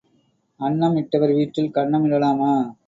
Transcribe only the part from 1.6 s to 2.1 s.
கன்னம்